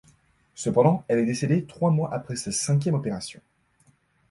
Cependant 0.55 1.05
elle 1.09 1.19
est 1.19 1.25
décédée 1.27 1.63
trois 1.67 1.91
mois 1.91 2.11
après 2.11 2.35
sa 2.35 2.51
cinquième 2.51 2.95
opération. 2.95 3.39